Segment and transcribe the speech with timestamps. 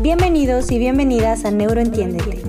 [0.00, 2.42] Bienvenidos y bienvenidas a Neuroentiéndete,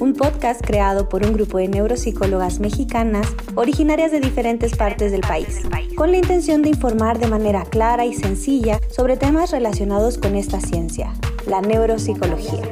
[0.00, 5.62] un podcast creado por un grupo de neuropsicólogas mexicanas originarias de diferentes partes del país,
[5.96, 10.60] con la intención de informar de manera clara y sencilla sobre temas relacionados con esta
[10.60, 11.14] ciencia,
[11.46, 12.70] la neuropsicología.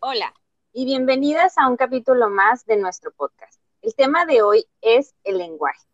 [0.00, 0.34] Hola
[0.74, 3.58] y bienvenidas a un capítulo más de nuestro podcast.
[3.80, 5.86] El tema de hoy es el lenguaje.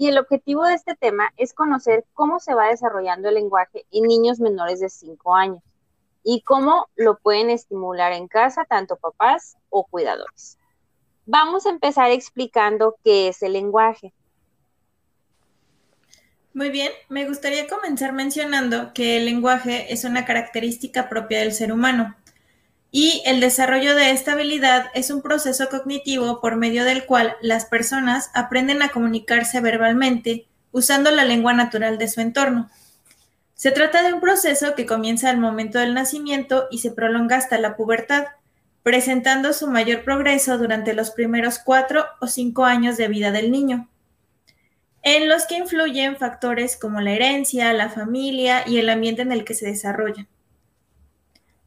[0.00, 4.04] Y el objetivo de este tema es conocer cómo se va desarrollando el lenguaje en
[4.04, 5.60] niños menores de 5 años
[6.22, 10.56] y cómo lo pueden estimular en casa tanto papás o cuidadores.
[11.26, 14.14] Vamos a empezar explicando qué es el lenguaje.
[16.54, 21.72] Muy bien, me gustaría comenzar mencionando que el lenguaje es una característica propia del ser
[21.72, 22.14] humano
[22.90, 27.66] y el desarrollo de esta habilidad es un proceso cognitivo por medio del cual las
[27.66, 32.70] personas aprenden a comunicarse verbalmente usando la lengua natural de su entorno.
[33.54, 37.58] Se trata de un proceso que comienza al momento del nacimiento y se prolonga hasta
[37.58, 38.26] la pubertad,
[38.82, 43.88] presentando su mayor progreso durante los primeros cuatro o cinco años de vida del niño,
[45.02, 49.44] en los que influyen factores como la herencia, la familia y el ambiente en el
[49.44, 50.26] que se desarrolla.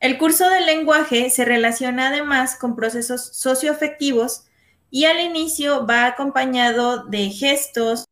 [0.02, 4.46] El curso del lenguaje se relaciona además con procesos socioafectivos
[4.90, 8.06] y al inicio va acompañado de gestos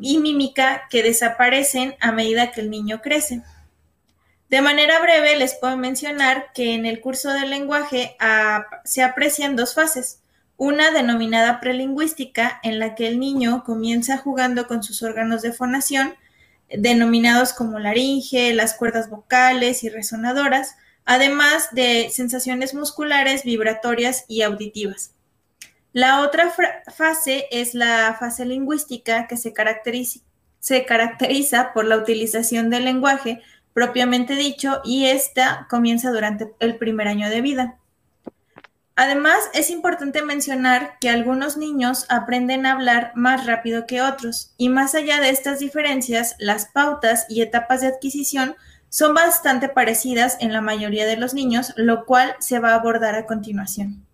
[0.00, 3.42] y mímica que desaparecen a medida que el niño crece.
[4.50, 8.16] De manera breve les puedo mencionar que en el curso del lenguaje
[8.84, 10.20] se aprecian dos fases.
[10.56, 16.16] Una denominada prelingüística, en la que el niño comienza jugando con sus órganos de fonación,
[16.68, 20.74] denominados como laringe, las cuerdas vocales y resonadoras,
[21.08, 25.14] además de sensaciones musculares, vibratorias y auditivas.
[25.94, 26.52] La otra
[26.94, 30.20] fase es la fase lingüística que se caracteriza,
[31.72, 33.40] por la utilización del lenguaje
[33.72, 37.78] propiamente dicho y esta comienza durante el primer año de vida.
[38.94, 44.68] Además, es importante mencionar que algunos niños aprenden a hablar más rápido que otros y
[44.68, 48.56] más allá de estas diferencias, las pautas y etapas de adquisición
[48.88, 53.14] son bastante parecidas en la mayoría de los niños, lo cual se va a abordar
[53.14, 54.06] a continuación.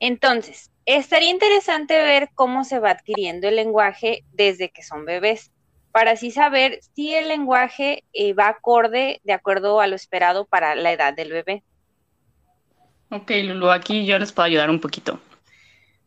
[0.00, 5.50] Entonces, estaría interesante ver cómo se va adquiriendo el lenguaje desde que son bebés,
[5.90, 10.74] para así saber si el lenguaje eh, va acorde de acuerdo a lo esperado para
[10.74, 11.64] la edad del bebé.
[13.10, 15.18] Ok, Lulu, aquí yo les puedo ayudar un poquito.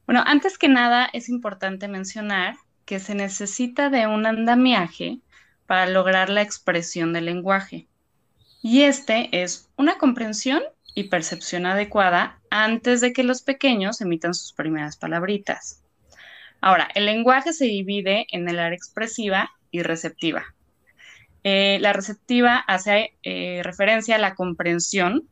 [0.05, 2.55] Bueno, antes que nada es importante mencionar
[2.85, 5.19] que se necesita de un andamiaje
[5.71, 7.87] para lograr la expresión del lenguaje.
[8.61, 10.61] Y este es una comprensión
[10.95, 15.81] y percepción adecuada antes de que los pequeños emitan sus primeras palabritas.
[16.59, 20.43] Ahora, el lenguaje se divide en el área expresiva y receptiva.
[21.45, 25.29] Eh, la receptiva hace eh, referencia a la comprensión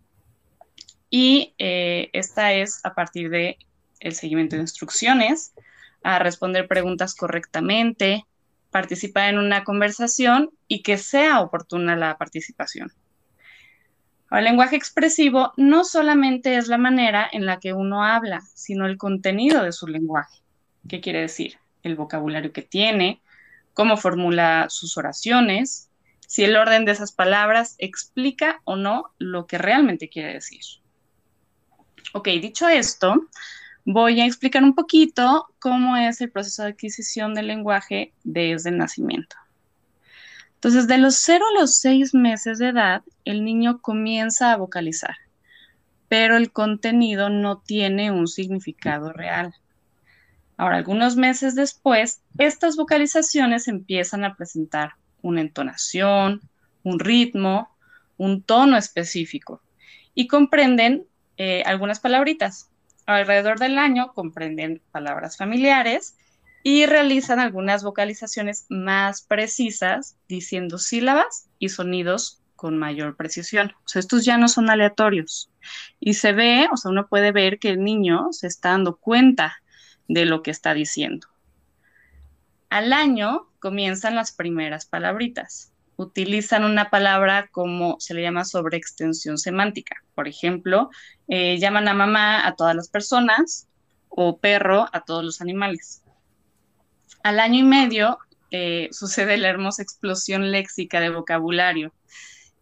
[1.09, 3.57] y eh, esta es a partir de
[3.99, 5.51] el seguimiento de instrucciones,
[6.01, 8.25] a responder preguntas correctamente,
[8.71, 12.91] participar en una conversación y que sea oportuna la participación.
[14.31, 18.97] El lenguaje expresivo no solamente es la manera en la que uno habla, sino el
[18.97, 20.41] contenido de su lenguaje.
[20.87, 21.57] ¿Qué quiere decir?
[21.81, 23.21] El vocabulario que tiene,
[23.73, 25.89] cómo formula sus oraciones,
[26.27, 30.61] si el orden de esas palabras explica o no lo que realmente quiere decir.
[32.13, 33.29] Ok, dicho esto,
[33.91, 38.77] voy a explicar un poquito cómo es el proceso de adquisición del lenguaje desde el
[38.77, 39.35] nacimiento.
[40.53, 45.15] Entonces, de los 0 a los 6 meses de edad, el niño comienza a vocalizar,
[46.07, 49.55] pero el contenido no tiene un significado real.
[50.55, 54.91] Ahora, algunos meses después, estas vocalizaciones empiezan a presentar
[55.23, 56.41] una entonación,
[56.83, 57.75] un ritmo,
[58.17, 59.63] un tono específico
[60.13, 61.07] y comprenden
[61.37, 62.68] eh, algunas palabritas,
[63.15, 66.15] alrededor del año comprenden palabras familiares
[66.63, 73.73] y realizan algunas vocalizaciones más precisas, diciendo sílabas y sonidos con mayor precisión.
[73.85, 75.49] O sea, estos ya no son aleatorios.
[75.99, 79.61] Y se ve, o sea, uno puede ver que el niño se está dando cuenta
[80.07, 81.27] de lo que está diciendo.
[82.69, 89.97] Al año comienzan las primeras palabritas utilizan una palabra como se le llama sobreextensión semántica.
[90.15, 90.89] Por ejemplo,
[91.27, 93.67] eh, llaman a mamá a todas las personas
[94.07, 96.01] o perro a todos los animales.
[97.21, 98.17] Al año y medio
[98.49, 101.91] eh, sucede la hermosa explosión léxica de vocabulario,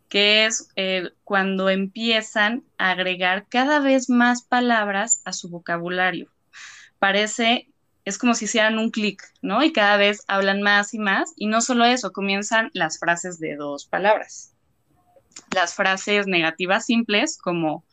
[0.09, 6.31] que es eh, cuando empiezan a agregar cada vez más palabras a su vocabulario.
[6.97, 7.69] Parece
[8.07, 9.61] es como si hicieran un clic, ¿no?
[9.65, 11.33] Y cada vez hablan más y más.
[11.35, 14.53] Y no solo eso, comienzan las frases de dos palabras.
[15.53, 17.83] Las frases negativas simples como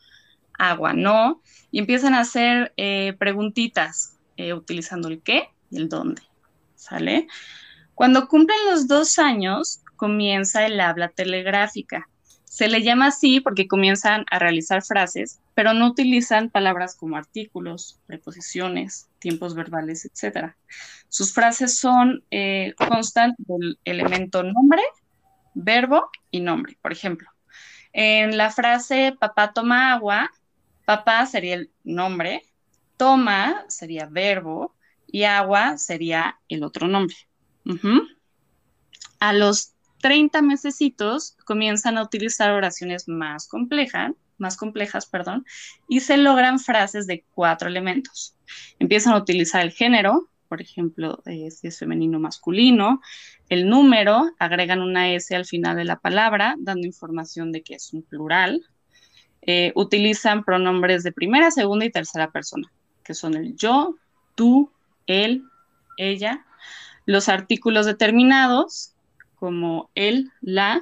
[0.57, 6.21] agua, no, y empiezan a hacer eh, preguntitas eh, utilizando el qué y el dónde,
[6.77, 7.27] ¿sale?
[7.93, 12.07] Cuando cumplen los dos años, comienza el habla telegráfica.
[12.45, 17.99] Se le llama así porque comienzan a realizar frases, pero no utilizan palabras como artículos,
[18.05, 20.53] preposiciones, tiempos verbales, etc.
[21.07, 24.81] Sus frases son eh, constan del elemento nombre,
[25.53, 26.77] verbo y nombre.
[26.81, 27.29] Por ejemplo,
[27.93, 30.29] en la frase papá toma agua,
[30.83, 32.43] papá sería el nombre,
[32.97, 34.75] toma sería verbo
[35.07, 37.15] y agua sería el otro nombre.
[39.19, 45.45] A los 30 mesecitos comienzan a utilizar oraciones más complejas, más complejas, perdón,
[45.87, 48.35] y se logran frases de cuatro elementos.
[48.79, 53.01] Empiezan a utilizar el género, por ejemplo, eh, si es femenino masculino,
[53.49, 57.93] el número, agregan una S al final de la palabra, dando información de que es
[57.93, 58.63] un plural.
[59.41, 62.71] Eh, utilizan pronombres de primera, segunda y tercera persona,
[63.03, 63.95] que son el yo,
[64.33, 64.71] tú,
[65.07, 65.43] él,
[65.97, 66.45] ella.
[67.05, 68.93] Los artículos determinados,
[69.35, 70.81] como él, la,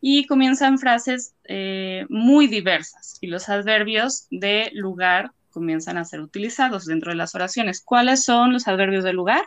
[0.00, 6.86] y comienzan frases eh, muy diversas y los adverbios de lugar comienzan a ser utilizados
[6.86, 7.82] dentro de las oraciones.
[7.82, 9.44] ¿Cuáles son los adverbios de lugar?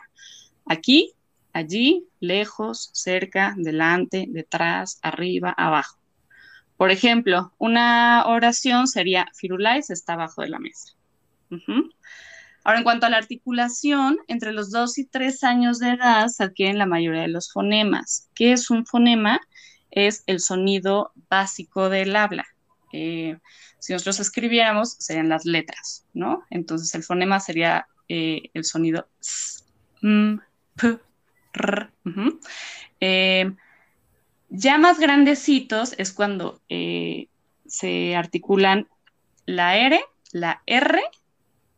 [0.66, 1.12] Aquí,
[1.52, 5.98] allí, lejos, cerca, delante, detrás, arriba, abajo.
[6.76, 10.92] Por ejemplo, una oración sería Firulais está abajo de la mesa.
[12.64, 16.42] Ahora, en cuanto a la articulación, entre los 2 y 3 años de edad se
[16.42, 18.28] adquieren la mayoría de los fonemas.
[18.34, 19.40] ¿Qué es un fonema?
[19.94, 22.44] Es el sonido básico del habla.
[22.96, 23.38] Eh,
[23.80, 26.44] si nosotros escribiéramos, serían las letras, ¿no?
[26.50, 29.64] Entonces, el fonema sería eh, el sonido S,
[30.00, 30.38] M,
[30.76, 30.98] P,
[31.54, 31.90] R.
[33.00, 33.52] Eh,
[34.48, 38.88] ya más grandecitos es cuando se articulan
[39.44, 40.00] la R,
[40.30, 41.00] la R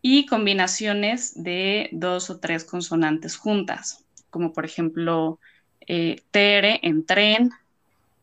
[0.02, 5.40] y combinaciones de dos o tres consonantes juntas, como por ejemplo
[5.86, 7.52] TR en tren,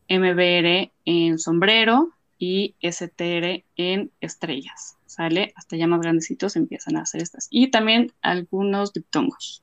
[0.08, 4.96] MBR en sombrero y STR en estrellas.
[5.06, 5.52] ¿Sale?
[5.54, 7.46] Hasta ya más grandecitos empiezan a hacer estas.
[7.50, 9.62] Y también algunos diptongos.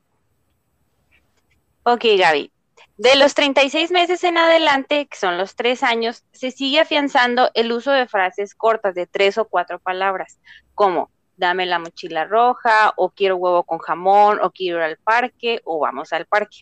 [1.84, 2.52] Ok, Gaby.
[2.98, 7.72] De los 36 meses en adelante, que son los tres años, se sigue afianzando el
[7.72, 10.38] uso de frases cortas de tres o cuatro palabras,
[10.76, 15.62] como dame la mochila roja, o quiero huevo con jamón, o quiero ir al parque,
[15.64, 16.60] o vamos al parque.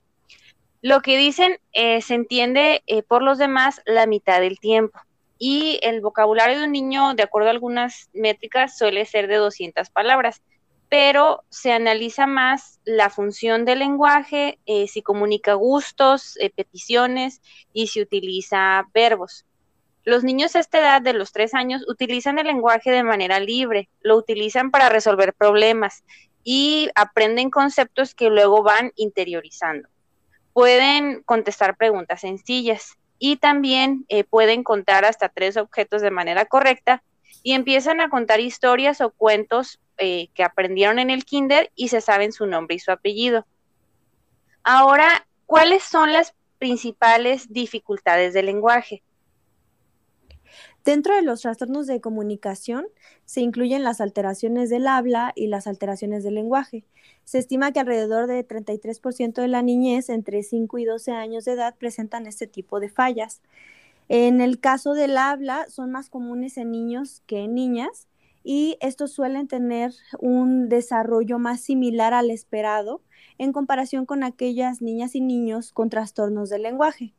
[0.82, 4.98] Lo que dicen eh, se entiende eh, por los demás la mitad del tiempo.
[5.38, 9.90] Y el vocabulario de un niño, de acuerdo a algunas métricas, suele ser de 200
[9.90, 10.42] palabras,
[10.90, 17.42] pero se analiza más la función del lenguaje, eh, si comunica gustos, peticiones
[17.74, 19.46] y si utiliza verbos.
[20.06, 23.90] Los niños a esta edad de los tres años utilizan el lenguaje de manera libre,
[24.02, 26.04] lo utilizan para resolver problemas
[26.44, 29.90] y aprenden conceptos que luego van interiorizando.
[30.60, 37.02] Pueden contestar preguntas sencillas y también eh, pueden contar hasta tres objetos de manera correcta
[37.44, 42.02] y empiezan a contar historias o cuentos eh, que aprendieron en el kinder y se
[42.02, 43.48] saben su nombre y su apellido.
[44.62, 49.02] Ahora, ¿cuáles son las principales dificultades del lenguaje?
[50.90, 52.88] Dentro de los trastornos de comunicación
[53.26, 56.84] se incluyen las alteraciones del habla y las alteraciones del lenguaje.
[57.26, 61.52] Se estima que alrededor de 33% de la niñez entre 5 y 12 años de
[61.52, 63.44] edad presentan este tipo de fallas.
[64.08, 68.08] En el caso del habla son más comunes en niños que en niñas
[68.44, 73.04] y estos suelen tener un desarrollo más similar al esperado
[73.38, 77.14] en comparación con aquellas niñas y niños con trastornos del lenguaje.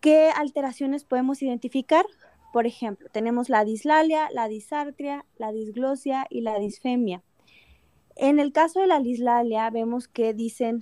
[0.00, 2.04] ¿Qué alteraciones podemos identificar?
[2.54, 7.20] Por ejemplo, tenemos la dislalia, la disartria, la disglosia y la disfemia.
[8.14, 10.80] En el caso de la dislalia vemos que dicen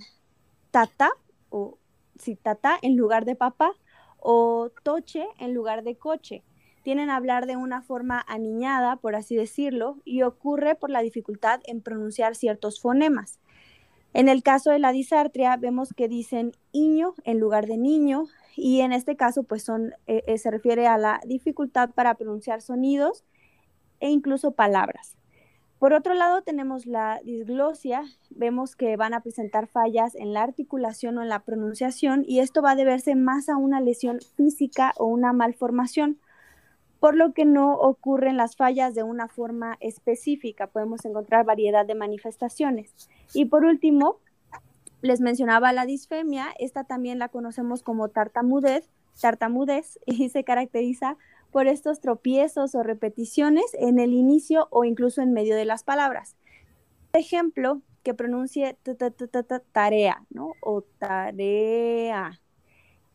[0.69, 1.09] tata
[1.49, 1.79] o
[2.15, 3.71] si tata en lugar de papá
[4.19, 6.43] o toche en lugar de coche.
[6.83, 11.59] Tienen a hablar de una forma aniñada, por así decirlo, y ocurre por la dificultad
[11.65, 13.39] en pronunciar ciertos fonemas.
[14.13, 18.81] En el caso de la disartria vemos que dicen iño en lugar de niño, y
[18.81, 23.23] en este caso pues son, eh, eh, se refiere a la dificultad para pronunciar sonidos
[23.99, 25.15] e incluso palabras.
[25.79, 31.17] Por otro lado tenemos la disglosia, vemos que van a presentar fallas en la articulación
[31.17, 35.05] o en la pronunciación y esto va a deberse más a una lesión física o
[35.07, 36.19] una malformación.
[37.01, 40.67] por lo que no ocurren las fallas de una forma específica.
[40.67, 42.95] Podemos encontrar variedad de manifestaciones.
[43.33, 44.21] Y por último,
[45.03, 51.17] les mencionaba la disfemia, esta también la conocemos como tartamudez, tartamudez y se caracteriza
[51.51, 56.35] por estos tropiezos o repeticiones en el inicio o incluso en medio de las palabras.
[57.11, 58.75] Ejemplo, que pronuncie
[59.71, 60.53] tarea, ¿no?
[60.61, 62.41] O tarea.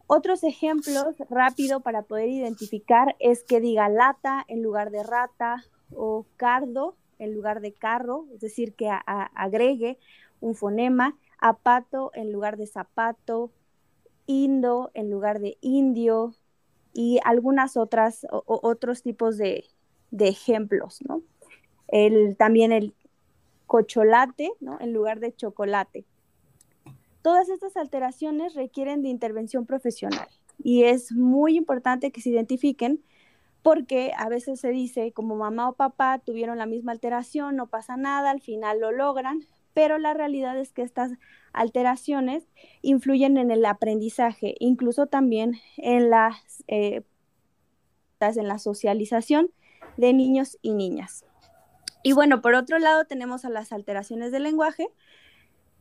[0.07, 5.65] Otros ejemplos rápido para poder identificar es que diga lata en lugar de rata
[5.95, 9.99] o cardo en lugar de carro, es decir, que agregue
[10.41, 13.51] un fonema, apato en lugar de zapato,
[14.27, 16.35] indo en lugar de indio
[16.93, 19.65] y algunas otras otros tipos de,
[20.11, 21.23] ejemplos, ¿no?
[22.37, 22.95] también el
[23.67, 24.79] cocholate, ¿no?
[24.81, 26.05] En lugar de chocolate.
[27.23, 30.29] Todas estas alteraciones requieren de intervención profesional
[30.63, 33.03] y es muy importante que se identifiquen
[33.63, 37.97] porque a veces se dice como mamá o papá tuvieron la misma alteración, no pasa
[37.97, 41.13] nada, al final lo logran, pero la realidad es que estas
[41.53, 42.45] alteraciones
[42.83, 47.03] influyen en el aprendizaje, incluso también en las, eh,
[48.21, 49.51] en la socialización
[49.97, 51.25] de niños y niñas.
[52.03, 54.89] Y bueno, por otro lado tenemos a las alteraciones del lenguaje,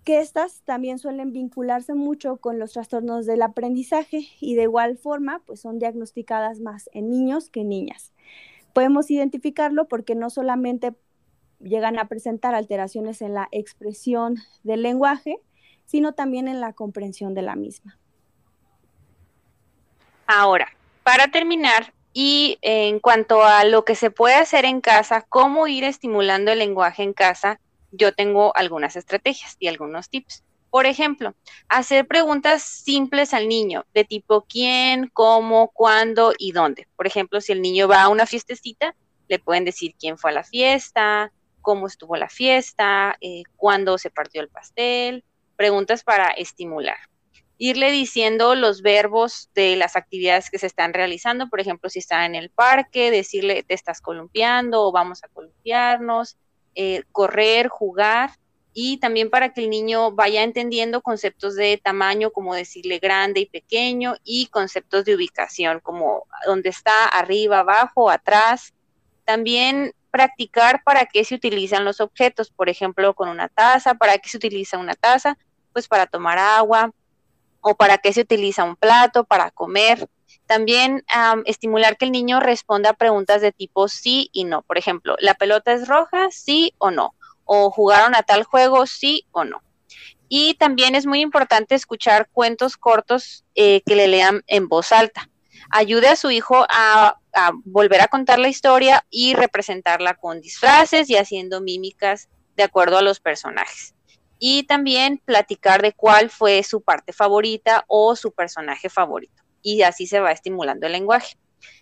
[0.03, 5.41] que estas también suelen vincularse mucho con los trastornos del aprendizaje y de igual forma,
[5.45, 8.13] pues son diagnosticadas más en niños que en niñas.
[8.73, 10.95] Podemos identificarlo porque no solamente
[11.59, 15.37] llegan a presentar alteraciones en la expresión del lenguaje,
[15.85, 17.99] sino también en la comprensión de la misma.
[20.25, 20.67] Ahora,
[21.03, 25.83] para terminar, y en cuanto a lo que se puede hacer en casa, cómo ir
[25.83, 27.59] estimulando el lenguaje en casa,
[27.91, 30.43] yo tengo algunas estrategias y algunos tips.
[30.69, 31.33] Por ejemplo,
[31.69, 36.87] hacer preguntas simples al niño, de tipo quién, cómo, cuándo y dónde.
[36.95, 38.95] Por ejemplo, si el niño va a una fiestecita,
[39.27, 41.31] le pueden decir quién fue a la fiesta,
[41.67, 45.25] cómo estuvo la fiesta, eh, cuándo se partió el pastel,
[45.57, 46.95] preguntas para estimular.
[47.57, 52.25] Irle diciendo los verbos de las actividades que se están realizando, por ejemplo, si está
[52.25, 56.37] en el parque, decirle te estás columpiando o vamos a columpiarnos,
[56.73, 58.29] eh, correr, jugar
[58.73, 63.45] y también para que el niño vaya entendiendo conceptos de tamaño, como decirle grande y
[63.47, 68.73] pequeño, y conceptos de ubicación, como dónde está, arriba, abajo, atrás.
[69.25, 74.29] También practicar para qué se utilizan los objetos, por ejemplo, con una taza, para qué
[74.29, 75.37] se utiliza una taza,
[75.73, 76.91] pues para tomar agua,
[77.61, 80.09] o para qué se utiliza un plato, para comer.
[80.47, 81.05] También
[81.45, 84.63] estimular que el niño responda a preguntas de tipo sí y no.
[84.63, 86.29] Por ejemplo, ¿la pelota es roja?
[86.31, 87.13] Sí o no.
[87.45, 89.61] O jugaron a tal juego, sí o no.
[90.29, 95.29] Y también es muy importante escuchar cuentos cortos eh, que le lean en voz alta.
[95.69, 101.09] Ayude a su hijo a, a volver a contar la historia y representarla con disfraces
[101.09, 103.93] y haciendo mímicas de acuerdo a los personajes
[104.39, 110.07] y también platicar de cuál fue su parte favorita o su personaje favorito y así
[110.07, 111.35] se va estimulando el lenguaje.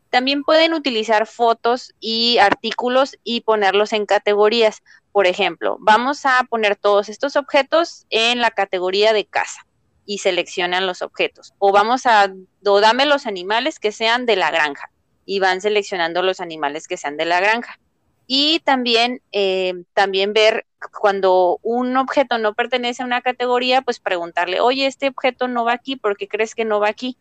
[0.10, 4.82] También pueden utilizar fotos y artículos y ponerlos en categorías.
[5.12, 9.65] Por ejemplo, vamos a poner todos estos objetos en la categoría de casa
[10.06, 11.54] y seleccionan los objetos.
[11.60, 12.34] O vamos a,
[12.66, 14.92] o dame los animales que sean de la granja
[15.26, 17.80] y van seleccionando los animales que sean de la granja.
[18.28, 20.66] Y también, eh, también ver
[21.00, 25.74] cuando un objeto no pertenece a una categoría, pues preguntarle, oye, este objeto no va
[25.74, 27.18] aquí, ¿por qué crees que no va aquí?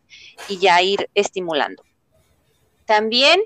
[0.49, 1.83] Y ya ir estimulando.
[2.85, 3.41] También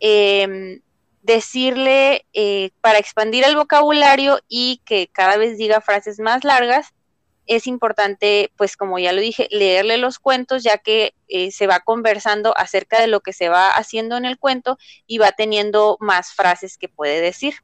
[0.00, 0.80] em,
[1.22, 6.94] decirle, eh, para expandir el vocabulario y que cada vez diga frases más largas,
[7.48, 11.80] es importante, pues como ya lo dije, leerle los cuentos, ya que eh, se va
[11.80, 16.32] conversando acerca de lo que se va haciendo en el cuento y va teniendo más
[16.32, 17.54] frases que puede decir.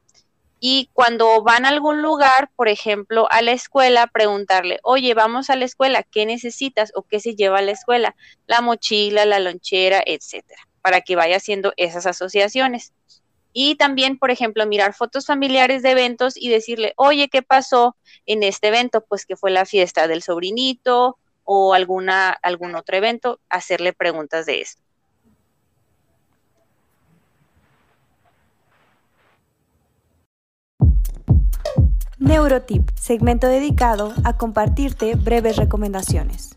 [0.59, 5.57] Y cuando van a algún lugar, por ejemplo, a la escuela, preguntarle, oye, vamos a
[5.57, 8.17] la escuela, ¿qué necesitas o qué se lleva a la escuela?
[8.47, 12.95] La mochila, la lonchera, etcétera, para que vaya haciendo esas asociaciones.
[13.56, 17.96] Y también, por ejemplo, mirar fotos familiares de eventos y decirle, oye, ¿qué pasó
[18.26, 19.02] en este evento?
[19.08, 24.61] Pues que fue la fiesta del sobrinito o alguna, algún otro evento, hacerle preguntas de
[24.61, 24.82] esto.
[32.18, 36.54] Neurotip, segmento dedicado a compartirte breves recomendaciones.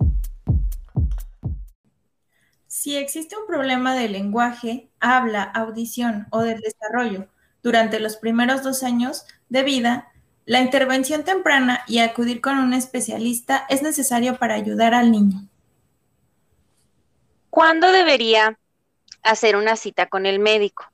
[2.79, 7.27] Si existe un problema de lenguaje, habla, audición o del desarrollo
[7.63, 10.11] durante los primeros dos años de vida,
[10.45, 15.49] la intervención temprana y acudir con un especialista es necesario para ayudar al niño.
[17.49, 18.59] ¿Cuándo debería
[19.23, 20.85] hacer una cita con el médico.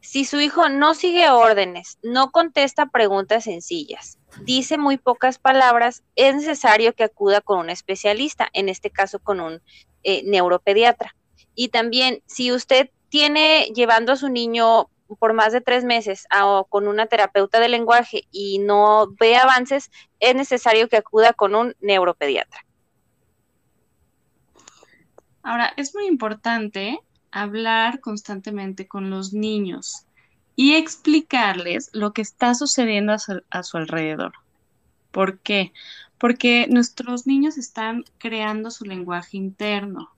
[0.00, 6.36] Si su hijo no sigue órdenes, no contesta preguntas sencillas, dice muy pocas palabras, es
[6.36, 9.60] necesario que acuda con un especialista, en este caso con un
[10.08, 11.16] eh, neuropediatra.
[11.56, 16.28] Y también, si usted tiene llevando a su niño por más de tres meses
[16.68, 21.74] con una terapeuta de lenguaje y no ve avances, es necesario que acuda con un
[21.80, 22.64] neuropediatra.
[25.42, 27.00] Ahora, es muy importante
[27.32, 30.06] hablar constantemente con los niños
[30.54, 34.34] y explicarles lo que está sucediendo a su, a su alrededor.
[35.16, 35.72] ¿Por qué?
[36.18, 40.10] Porque nuestros niños están creando su lenguaje interno.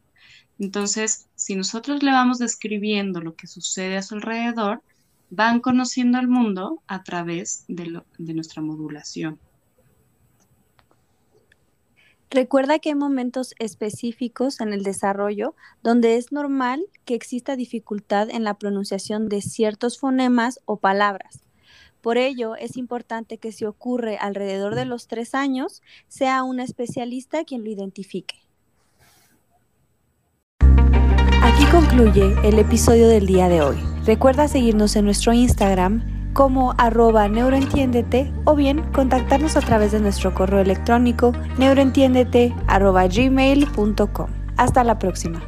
[0.59, 4.83] Entonces, si nosotros le vamos describiendo lo que sucede a su alrededor,
[5.31, 8.02] van conociendo el mundo a través de,
[8.35, 9.38] nuestra modulación.
[12.28, 18.43] Recuerda que hay momentos específicos en el desarrollo donde es normal que exista dificultad en
[18.43, 21.45] la pronunciación de ciertos fonemas o palabras.
[22.00, 27.45] Por ello, es importante que si ocurre alrededor de los tres años, sea un especialista
[27.45, 28.37] quien lo identifique.
[31.43, 33.76] Aquí concluye el episodio del día de hoy.
[34.05, 40.35] Recuerda seguirnos en nuestro Instagram como arroba neuroentiéndete o bien contactarnos a través de nuestro
[40.35, 44.31] correo electrónico neuroentiéndete arroba gmail.com.
[44.57, 45.43] Hasta la próxima.